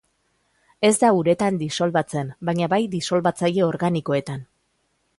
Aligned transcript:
Ez 0.89 0.91
da 1.03 1.11
uretan 1.17 1.59
disolbatzen, 1.65 2.33
baina 2.51 2.73
bai 2.75 2.83
disolbatzaile 2.97 3.67
organikoetan. 3.71 4.47